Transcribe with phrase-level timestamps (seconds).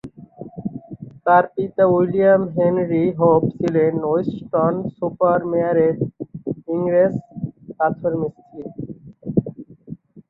[1.25, 5.95] তার পিতা William Henry Hope ছিলেন ওয়েস্টন-সুপার-মেয়ারের
[6.67, 7.13] ইংরেজ
[7.79, 8.61] পাথরমিস্ত্রী।